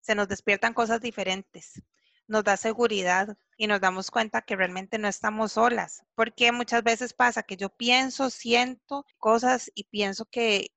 [0.00, 1.82] Se nos despiertan cosas diferentes,
[2.26, 7.12] nos da seguridad y nos damos cuenta que realmente no estamos solas, porque muchas veces
[7.12, 10.68] pasa que yo pienso, siento cosas y pienso que,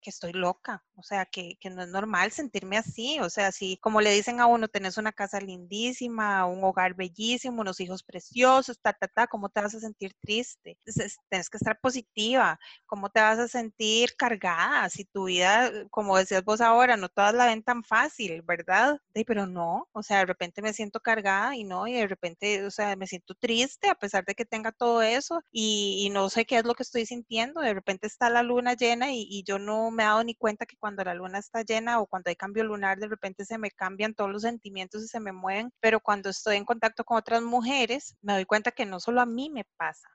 [0.00, 3.76] que estoy loca, o sea, que, que, no es normal sentirme así, o sea, si
[3.78, 8.78] como le dicen a uno, tenés una casa lindísima, un hogar bellísimo, unos hijos preciosos,
[8.80, 10.78] ta, ta, ta, ¿cómo te vas a sentir triste?
[10.78, 14.88] Entonces, que estar positiva, ¿cómo te vas a sentir cargada?
[14.90, 19.00] Si tu vida, como decías vos ahora, no todas la ven tan fácil, ¿verdad?
[19.26, 22.70] pero no, o sea, de repente me siento cargada y no, y de repente, o
[22.70, 26.44] sea, me siento triste a pesar de que tenga todo eso y, y no sé
[26.44, 29.58] qué es lo que estoy sintiendo, de repente está la luna llena y, y yo
[29.58, 32.36] no me he dado ni cuenta que cuando la luna está llena o cuando hay
[32.36, 36.00] cambio lunar, de repente se me cambian todos los sentimientos y se me mueven, pero
[36.00, 39.50] cuando estoy en contacto con otras mujeres, me doy cuenta que no solo a mí
[39.50, 40.08] me pasa,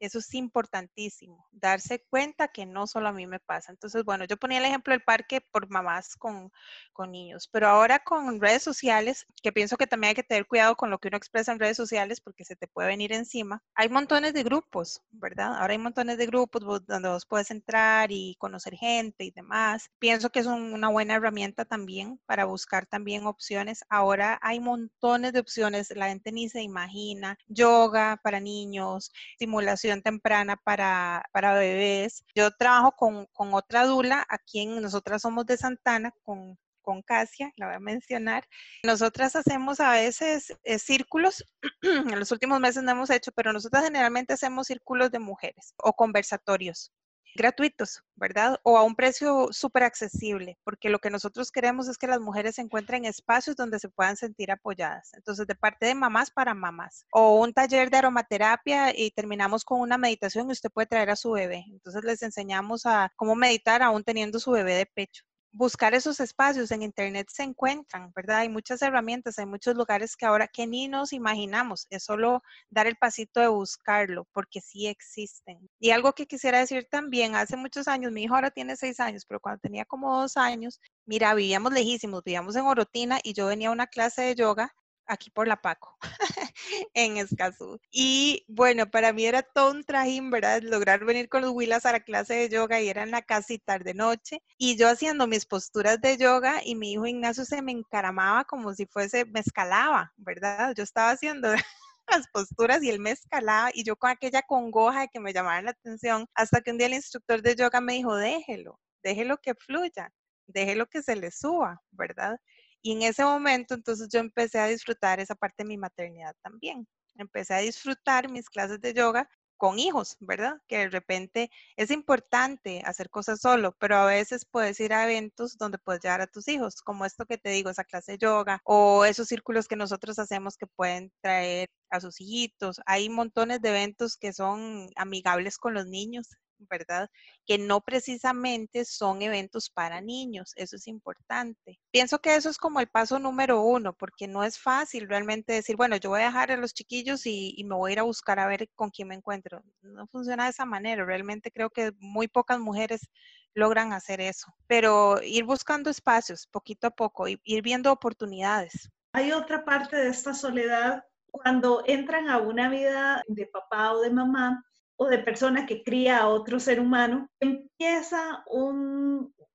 [0.00, 3.72] eso es importantísimo, darse cuenta que no solo a mí me pasa.
[3.72, 6.52] Entonces, bueno, yo ponía el ejemplo del parque por mamás con,
[6.92, 10.76] con, niños, pero ahora con redes sociales, que pienso que también hay que tener cuidado
[10.76, 13.62] con lo que uno expresa en redes sociales porque se te puede venir encima.
[13.74, 15.56] Hay montones de grupos, ¿verdad?
[15.58, 19.90] Ahora hay montones de grupos donde vos puedes entrar y conocer gente y demás.
[19.98, 23.84] Pienso que es una buena herramienta también para buscar también opciones.
[23.88, 27.38] Ahora hay montones de opciones, la gente ni se imagina.
[27.46, 32.24] Yoga para niños, simulación temprana para, para bebés.
[32.34, 37.52] Yo trabajo con, con, otra dula, aquí en nosotras somos de Santana, con con Casia,
[37.56, 38.44] la voy a mencionar.
[38.84, 41.44] Nosotras hacemos a veces eh, círculos,
[41.82, 45.94] en los últimos meses no hemos hecho, pero nosotras generalmente hacemos círculos de mujeres o
[45.94, 46.92] conversatorios
[47.36, 48.58] gratuitos, ¿verdad?
[48.62, 52.58] O a un precio súper accesible, porque lo que nosotros queremos es que las mujeres
[52.58, 55.12] encuentren espacios donde se puedan sentir apoyadas.
[55.14, 57.06] Entonces, de parte de mamás para mamás.
[57.12, 61.16] O un taller de aromaterapia y terminamos con una meditación y usted puede traer a
[61.16, 61.64] su bebé.
[61.68, 65.25] Entonces, les enseñamos a cómo meditar aún teniendo su bebé de pecho
[65.56, 68.40] buscar esos espacios en Internet se encuentran, ¿verdad?
[68.40, 72.86] Hay muchas herramientas, hay muchos lugares que ahora que ni nos imaginamos, es solo dar
[72.86, 75.58] el pasito de buscarlo, porque sí existen.
[75.80, 79.24] Y algo que quisiera decir también, hace muchos años, mi hijo ahora tiene seis años,
[79.26, 83.70] pero cuando tenía como dos años, mira, vivíamos lejísimos, vivíamos en Orotina y yo venía
[83.70, 84.74] a una clase de yoga
[85.06, 85.96] aquí por la Paco,
[86.94, 87.78] en Escazú.
[87.90, 90.62] Y bueno, para mí era todo un trajín, ¿verdad?
[90.62, 93.52] Lograr venir con los Willas a la clase de yoga y era en la casa
[93.52, 94.42] y tarde noche.
[94.58, 98.74] Y yo haciendo mis posturas de yoga y mi hijo Ignacio se me encaramaba como
[98.74, 100.74] si fuese, me escalaba, ¿verdad?
[100.76, 101.52] Yo estaba haciendo
[102.08, 105.62] las posturas y él me escalaba y yo con aquella congoja de que me llamara
[105.62, 109.54] la atención, hasta que un día el instructor de yoga me dijo, déjelo, déjelo que
[109.54, 110.12] fluya,
[110.46, 112.38] déjelo que se le suba, ¿verdad?
[112.86, 116.86] Y en ese momento, entonces yo empecé a disfrutar esa parte de mi maternidad también.
[117.16, 120.54] Empecé a disfrutar mis clases de yoga con hijos, ¿verdad?
[120.68, 125.58] Que de repente es importante hacer cosas solo, pero a veces puedes ir a eventos
[125.58, 128.60] donde puedes llevar a tus hijos, como esto que te digo, esa clase de yoga
[128.62, 132.80] o esos círculos que nosotros hacemos que pueden traer a sus hijitos.
[132.86, 137.10] Hay montones de eventos que son amigables con los niños ¿verdad?
[137.44, 141.78] Que no precisamente son eventos para niños, eso es importante.
[141.90, 145.76] Pienso que eso es como el paso número uno, porque no es fácil realmente decir,
[145.76, 148.38] bueno, yo voy a dejar a los chiquillos y, me voy a ir a buscar
[148.38, 149.62] a ver con quién me encuentro.
[149.82, 153.08] No funciona de esa manera, realmente creo que muy pocas mujeres
[153.54, 158.90] logran hacer eso, pero ir buscando espacios poquito a poco, ir viendo oportunidades.
[159.14, 164.10] Hay otra parte de esta soledad cuando entran a una vida de papá o de
[164.10, 164.64] mamá
[164.96, 168.44] o de persona que cría a otro ser humano, empieza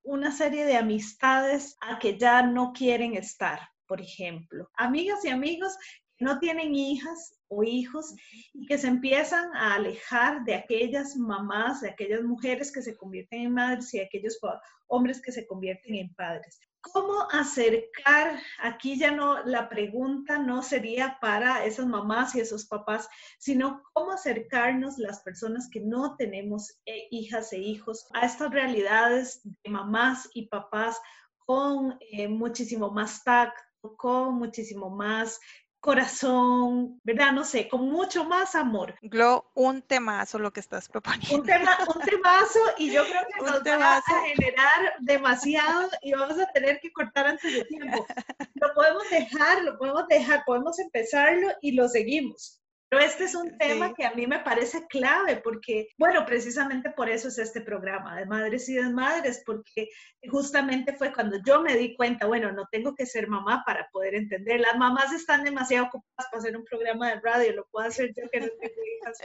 [0.03, 4.69] una serie de amistades a que ya no quieren estar, por ejemplo.
[4.75, 5.75] Amigas y amigos
[6.17, 8.13] que no tienen hijas o hijos
[8.53, 13.41] y que se empiezan a alejar de aquellas mamás, de aquellas mujeres que se convierten
[13.41, 14.39] en madres y de aquellos
[14.87, 16.59] hombres que se convierten en padres.
[16.81, 18.39] ¿Cómo acercar?
[18.59, 24.11] Aquí ya no, la pregunta no sería para esas mamás y esos papás, sino cómo
[24.11, 30.27] acercarnos las personas que no tenemos eh, hijas e hijos a estas realidades de mamás
[30.33, 30.99] y papás
[31.45, 35.39] con eh, muchísimo más tacto, con muchísimo más
[35.81, 37.33] corazón, ¿verdad?
[37.33, 38.95] No sé, con mucho más amor.
[39.01, 41.35] Glo, un temazo lo que estás proponiendo.
[41.35, 46.39] Un, tema, un temazo y yo creo que nos va a generar demasiado y vamos
[46.39, 48.05] a tener que cortar antes de tiempo.
[48.53, 52.60] Lo podemos dejar, lo podemos dejar, podemos empezarlo y lo seguimos.
[52.91, 57.09] Pero este es un tema que a mí me parece clave porque, bueno, precisamente por
[57.09, 59.87] eso es este programa de Madres y Desmadres, porque
[60.29, 64.15] justamente fue cuando yo me di cuenta, bueno, no tengo que ser mamá para poder
[64.15, 64.59] entender.
[64.59, 68.29] Las mamás están demasiado ocupadas para hacer un programa de radio, lo puedo hacer yo
[68.29, 69.17] que no tengo hijas.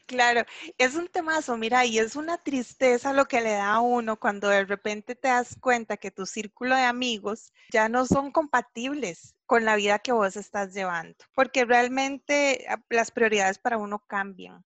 [0.07, 0.43] Claro,
[0.79, 4.49] es un temazo, mira, y es una tristeza lo que le da a uno cuando
[4.49, 9.65] de repente te das cuenta que tu círculo de amigos ya no son compatibles con
[9.65, 14.65] la vida que vos estás llevando, porque realmente ah, las prioridades para uno cambian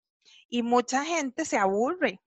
[0.50, 2.20] y mucha gente se aburre.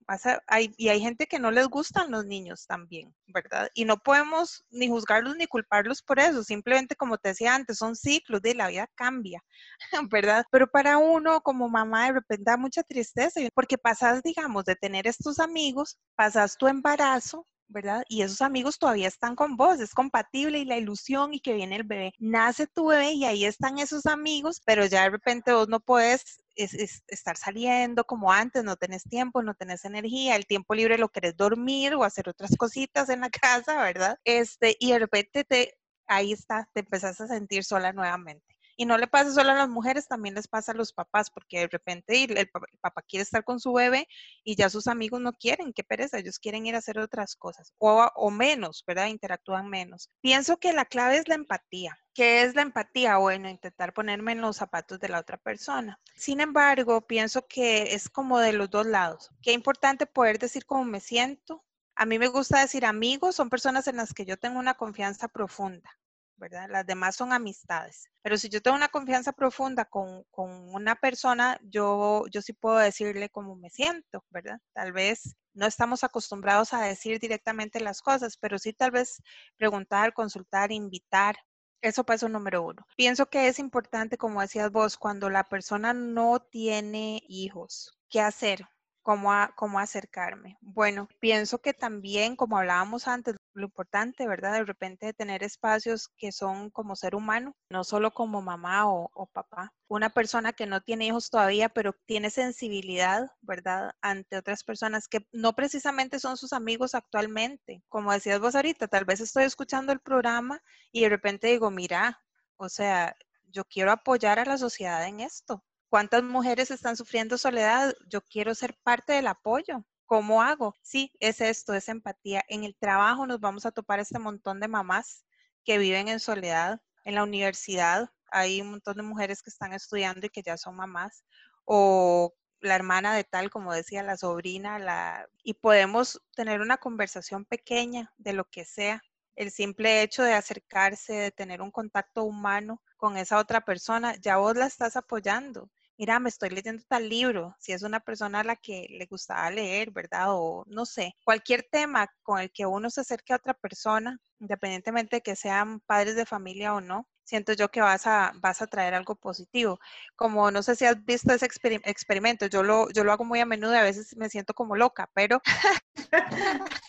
[0.77, 3.69] y hay gente que no les gustan los niños también, ¿verdad?
[3.73, 6.43] Y no podemos ni juzgarlos ni culparlos por eso.
[6.43, 9.43] Simplemente, como te decía antes, son ciclos de la vida cambia,
[10.11, 10.45] ¿verdad?
[10.51, 15.05] Pero para uno como mamá de repente da mucha tristeza porque pasas, digamos, de tener
[15.05, 18.03] estos amigos, pasas tu embarazo, ¿verdad?
[18.07, 21.75] Y esos amigos todavía están con vos, es compatible y la ilusión y que viene
[21.75, 22.13] el bebé.
[22.19, 26.43] Nace tu bebé y ahí están esos amigos, pero ya de repente vos no puedes
[26.55, 31.35] estar saliendo como antes, no tenés tiempo, no tenés energía, el tiempo libre lo querés
[31.35, 34.17] dormir o hacer otras cositas en la casa, ¿verdad?
[34.23, 35.73] Este, y de repente te,
[36.07, 38.52] ahí está, te empezás a sentir sola nuevamente.
[38.75, 41.59] Y no le pasa solo a las mujeres, también les pasa a los papás, porque
[41.59, 42.49] de repente el,
[42.81, 44.07] papá quiere estar con su bebé
[44.43, 47.73] y ya sus amigos no quieren, qué pereza, ellos quieren ir a hacer otras cosas,
[47.77, 49.07] o, menos, ¿verdad?
[49.07, 50.09] Interactúan menos.
[50.21, 51.97] Pienso que la clave es la empatía.
[52.13, 53.17] ¿Qué es la empatía?
[53.17, 55.99] Bueno, intentar ponerme en los zapatos de la otra persona.
[56.15, 59.31] Sin embargo, pienso que es como de los dos lados.
[59.41, 61.63] Qué importante poder decir cómo me siento.
[61.95, 65.27] A mí me gusta decir amigos, son personas en las que yo tengo una confianza
[65.27, 65.89] profunda
[66.37, 66.67] ¿verdad?
[66.69, 68.07] Las demás son amistades.
[68.21, 72.77] Pero si yo tengo una confianza profunda con, con, una persona, yo, yo sí puedo
[72.77, 74.59] decirle cómo me siento, ¿verdad?
[74.73, 79.21] Tal vez no estamos acostumbrados a decir directamente las cosas, pero sí tal vez
[79.57, 81.37] preguntar, consultar, invitar.
[81.81, 82.85] Eso paso número uno.
[82.95, 88.65] Pienso que es importante, como decías vos, cuando la persona no tiene hijos, ¿qué hacer?
[89.03, 90.57] cómo, cómo acercarme.
[90.61, 94.53] Bueno, pienso que también, como hablábamos antes, lo importante, ¿verdad?
[94.53, 99.29] De repente de tener espacios que son como ser humano, no solo como mamá o,
[99.33, 99.73] papá.
[99.87, 103.91] Una persona que no tiene hijos todavía, pero tiene sensibilidad, ¿verdad?
[104.01, 107.83] Ante otras personas que no precisamente son sus amigos actualmente.
[107.89, 110.61] Como decías vos ahorita, tal vez estoy escuchando el programa
[110.91, 112.19] y de repente digo, mira,
[112.57, 113.15] o sea,
[113.49, 115.63] yo quiero apoyar a la sociedad en esto.
[115.89, 117.93] ¿Cuántas mujeres están sufriendo soledad?
[118.07, 119.85] Yo quiero ser parte del apoyo.
[120.05, 120.75] ¿Cómo hago?
[120.81, 122.43] Sí, es esto, es empatía.
[122.47, 125.25] En el trabajo nos vamos a topar este montón de mamás
[125.63, 126.81] que viven en soledad.
[127.05, 130.75] En la universidad hay un montón de mujeres que están estudiando y que ya son
[130.75, 131.23] mamás.
[131.65, 135.27] O la hermana de tal, como decía, la sobrina, la...
[135.43, 139.03] y podemos tener una conversación pequeña de lo que sea.
[139.35, 144.37] El simple hecho de acercarse, de tener un contacto humano con esa otra persona, ya
[144.37, 148.43] vos la estás apoyando mira, me estoy leyendo tal libro, si es una persona a
[148.43, 150.27] la que le gustaba leer, ¿verdad?
[150.29, 155.17] O no sé, cualquier tema con el que uno se acerque a otra persona, independientemente
[155.17, 158.67] de que sean padres de familia o no, siento yo que vas a, vas a
[158.67, 159.79] traer algo positivo.
[160.15, 163.45] Como no sé si has visto ese experimento, yo lo, yo lo hago muy a
[163.45, 165.41] menudo y a veces me siento como loca, pero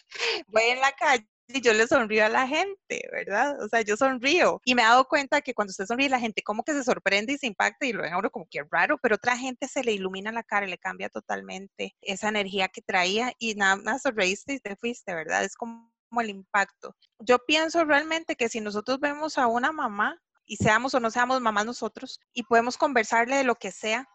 [0.48, 3.61] voy en la calle y yo le sonrío a la gente, ¿verdad?
[3.62, 6.42] O sea, yo sonrío y me he dado cuenta que cuando usted sonríe, la gente
[6.42, 8.98] como que se sorprende y se impacta y lo ven a uno como que raro,
[8.98, 12.83] pero otra gente se le ilumina la cara y le cambia totalmente esa energía que
[12.83, 15.44] traía y nada más sonreíste y te fuiste, ¿verdad?
[15.44, 16.96] Es como el impacto.
[17.18, 21.40] Yo pienso realmente que si nosotros vemos a una mamá y seamos o no seamos
[21.40, 24.09] mamás nosotros y podemos conversarle de lo que sea,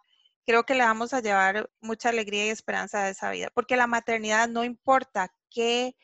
[0.46, 3.88] creo que le vamos a llevar mucha alegría y esperanza a esa vida, porque la
[3.88, 5.96] maternidad no importa qué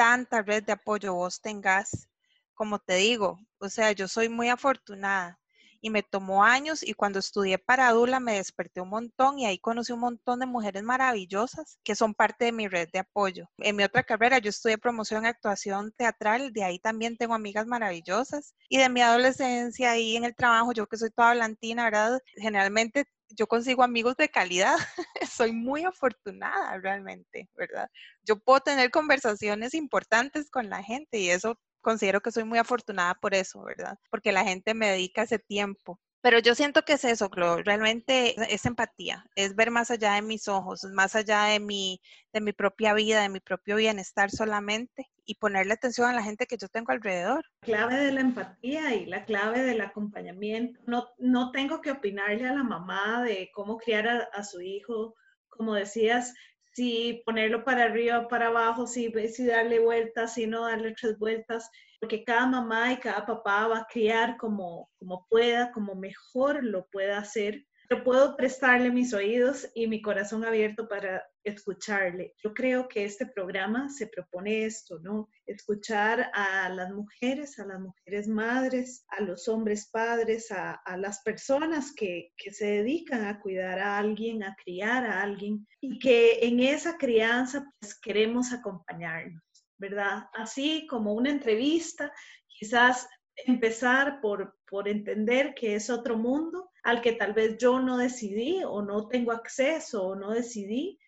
[0.00, 2.08] tanta red de apoyo vos tengas,
[2.54, 5.39] como te digo, o sea, yo soy muy afortunada
[5.80, 9.58] y me tomó años y cuando estudié para Dula me desperté un montón y ahí
[9.58, 13.48] conocí un montón de mujeres maravillosas que son parte de mi red de apoyo.
[13.58, 18.54] En mi otra carrera yo estudié promoción actuación teatral, de ahí también tengo amigas maravillosas
[18.68, 22.20] y de mi adolescencia y en el trabajo, yo que soy toda blantina, ¿verdad?
[22.36, 24.76] Generalmente yo consigo amigos de calidad.
[25.30, 27.88] Soy muy afortunada realmente, ¿verdad?
[28.24, 33.14] Yo puedo tener conversaciones importantes con la gente y eso considero que soy muy afortunada
[33.14, 33.98] por eso, ¿verdad?
[34.10, 36.00] Porque la gente me dedica ese tiempo.
[36.22, 40.22] Pero yo siento que es eso, Glo, realmente es empatía, es ver más allá de
[40.22, 41.98] mis ojos, más allá de mi,
[42.34, 46.46] de mi propia vida, de mi propio bienestar solamente y ponerle atención a la gente
[46.46, 47.42] que yo tengo alrededor.
[47.62, 50.78] La clave de la empatía y la clave del acompañamiento.
[50.86, 55.14] No, no tengo que opinarle a la mamá de cómo criar a su hijo.
[55.48, 56.34] Como decías,
[56.72, 61.70] si ponerlo para arriba, para abajo, si, si darle vueltas, si no darle tres vueltas,
[62.00, 66.86] porque cada mamá y cada papá va a criar como, como pueda, como mejor lo
[66.86, 67.64] pueda hacer.
[67.96, 72.34] Puedo prestarle mis oídos y mi corazón abierto para escucharle.
[72.40, 75.28] Yo creo que este programa se propone esto, ¿no?
[75.44, 81.92] Escuchar a las mujeres, a las mujeres madres, a los hombres padres, a, las personas
[81.92, 86.96] que, se dedican a cuidar a alguien, a criar a alguien y que en esa
[86.96, 89.42] crianza pues queremos acompañarnos,
[89.78, 90.28] ¿verdad?
[90.34, 92.12] Así como una entrevista,
[92.46, 93.08] quizás
[93.46, 98.82] empezar por entender que es otro mundo al que tal vez yo no decidí o
[98.82, 100.98] no tengo acceso o no decidí,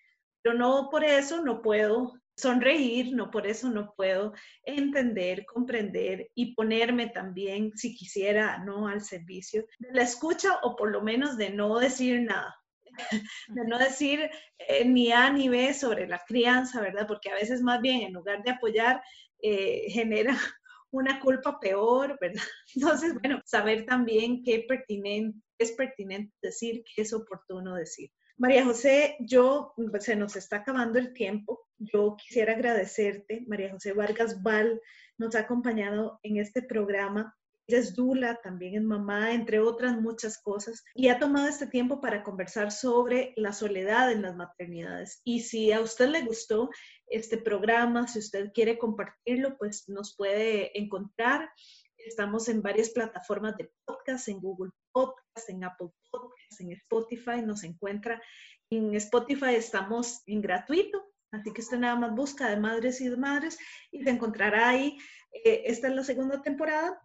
[0.42, 4.32] pero no por eso no puedo sonreír, no por eso no puedo
[4.64, 10.90] entender, comprender y ponerme también, si quisiera, no al servicio de la escucha o por
[10.90, 12.54] lo menos de no decir nada,
[13.48, 17.06] de no decir eh, ni A ni B sobre la crianza, ¿verdad?
[17.06, 19.02] Porque a veces más bien en lugar de apoyar,
[19.42, 20.36] eh, genera
[20.92, 22.42] una culpa peor, ¿verdad?
[22.74, 28.10] Entonces, bueno, saber también qué pertinente, es pertinente decir, qué es oportuno decir.
[28.38, 31.60] María José, yo, pues, se nos está acabando el tiempo.
[31.78, 33.44] Yo quisiera agradecerte.
[33.46, 34.80] María José Vargas Val
[35.18, 37.36] nos ha acompañado en este programa.
[37.68, 42.24] Es Dula, también es mamá, entre otras muchas cosas, y ha tomado este tiempo para
[42.24, 45.20] conversar sobre la soledad en las maternidades.
[45.24, 46.70] Y si a usted le gustó
[47.06, 51.48] este programa, si usted quiere compartirlo, pues nos puede encontrar.
[51.96, 57.64] Estamos en varias plataformas de podcast, en Google Podcast, en Apple Podcast, en Spotify, nos
[57.64, 58.22] encuentra.
[58.70, 63.16] En Spotify estamos en gratuito, así que usted nada más busca de madres y de
[63.16, 63.58] madres
[63.90, 64.98] y se encontrará ahí.
[65.44, 67.00] Eh, esta es la segunda temporada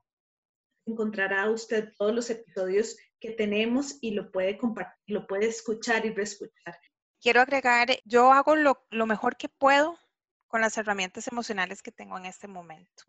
[0.88, 6.14] encontrará usted todos los episodios que tenemos y lo puede compartir, lo puede escuchar y
[6.14, 6.80] reescuchar.
[7.22, 9.98] Quiero agregar, yo hago lo, lo mejor que puedo
[10.48, 13.04] con las herramientas emocionales que tengo en este momento.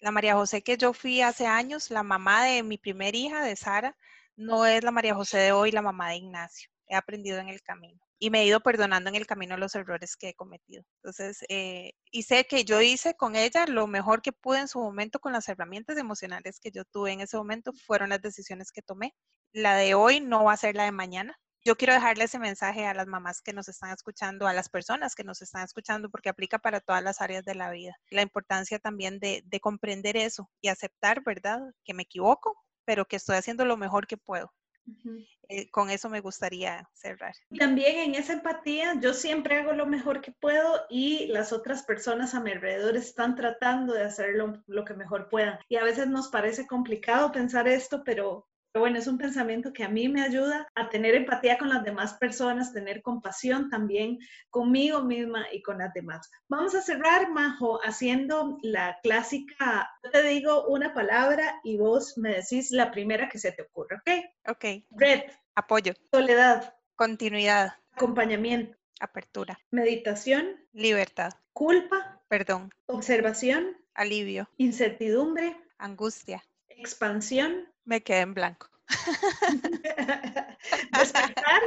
[0.00, 3.56] La María José que yo fui hace años, la mamá de mi primer hija, de
[3.56, 3.96] Sara,
[4.36, 6.70] no es la María José de hoy, la mamá de Ignacio.
[6.86, 10.16] He aprendido en el camino y me he ido perdonando en el camino los errores
[10.16, 10.82] que he cometido.
[10.96, 14.80] Entonces, eh, y sé que yo hice con ella lo mejor que pude en su
[14.80, 18.82] momento con las herramientas emocionales que yo tuve en ese momento, fueron las decisiones que
[18.82, 19.14] tomé.
[19.52, 21.38] La de hoy no va a ser la de mañana.
[21.68, 25.14] Yo quiero dejarle ese mensaje a las mamás que nos están escuchando, a las personas
[25.14, 27.94] que nos están escuchando, porque aplica para todas las áreas de la vida.
[28.08, 31.60] La importancia también de, de comprender eso y aceptar, ¿verdad?
[31.84, 32.56] Que me equivoco,
[32.86, 34.50] pero que estoy haciendo lo mejor que puedo.
[35.50, 37.34] Eh, con eso me gustaría cerrar.
[37.58, 42.32] También en esa empatía, yo siempre hago lo mejor que puedo y las otras personas
[42.34, 45.58] a mi alrededor están tratando de hacer lo, lo que mejor puedan.
[45.68, 49.88] Y a veces nos parece complicado pensar esto, pero bueno, es un pensamiento que a
[49.88, 54.18] mí me ayuda a tener empatía con las demás personas, tener compasión también
[54.50, 56.30] conmigo misma y con las demás.
[56.48, 62.34] Vamos a cerrar, Majo, haciendo la clásica, yo te digo una palabra y vos me
[62.34, 64.50] decís la primera que se te ocurre, ¿ok?
[64.50, 64.64] Ok.
[64.90, 65.22] Red.
[65.54, 65.94] Apoyo.
[66.12, 66.74] Soledad.
[66.94, 67.74] Continuidad.
[67.92, 68.76] Acompañamiento.
[69.00, 69.58] Apertura.
[69.70, 70.56] Meditación.
[70.72, 71.32] Libertad.
[71.52, 72.20] Culpa.
[72.28, 72.72] Perdón.
[72.86, 73.76] Observación.
[73.94, 74.48] Alivio.
[74.56, 75.56] Incertidumbre.
[75.78, 76.44] Angustia.
[76.78, 77.68] Expansión.
[77.84, 78.68] Me quedé en blanco.
[80.92, 81.62] Despertar.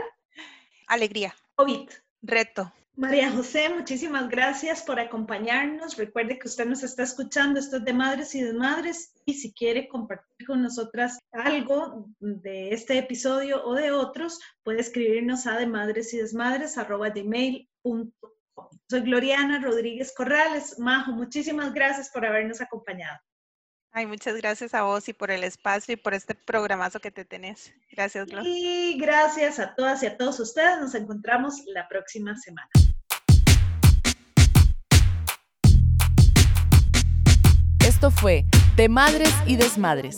[0.88, 1.36] Alegría.
[1.56, 1.90] COVID.
[2.22, 2.72] Reto.
[2.96, 5.98] María José, muchísimas gracias por acompañarnos.
[5.98, 9.54] Recuerde que usted nos está escuchando, esto es de Madres y de Madres, y si
[9.54, 15.68] quiere compartir con nosotras algo de este episodio o de otros, puede escribirnos a de
[15.68, 16.76] madres y desmadres
[18.90, 20.78] Soy Gloriana Rodríguez Corrales.
[20.78, 23.20] Majo, muchísimas gracias por habernos acompañado.
[23.94, 27.26] Ay, muchas gracias a vos y por el espacio y por este programazo que te
[27.26, 27.74] tenés.
[27.92, 28.42] Gracias, Glo.
[28.46, 30.80] Y gracias a todas y a todos ustedes.
[30.80, 32.70] Nos encontramos la próxima semana.
[37.86, 38.46] Esto fue
[38.78, 40.18] De Madres y Desmadres.